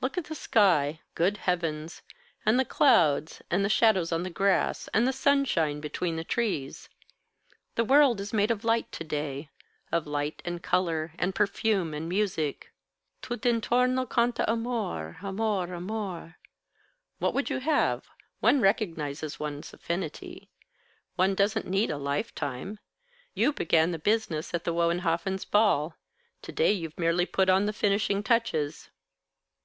[0.00, 2.00] Look at the sky good heavens!
[2.46, 6.88] and the clouds, and the shadows on the grass, and the sunshine between the trees.
[7.74, 9.50] The world is made of light to day,
[9.90, 12.72] of light and color, and perfume and music.
[13.22, 16.36] Tutt 'intorno canta amor, amor, amor!
[17.18, 18.06] What would you have?
[18.38, 20.48] One recognises one's affinity.
[21.16, 22.78] One doesn't need a lifetime.
[23.34, 25.96] You began the business at the Wohenhoffens' ball.
[26.42, 28.90] To day you've merely put on the finishing touches."